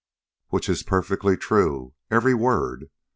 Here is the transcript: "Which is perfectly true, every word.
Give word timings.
"Which 0.47 0.67
is 0.67 0.81
perfectly 0.81 1.37
true, 1.37 1.93
every 2.09 2.33
word. 2.33 2.89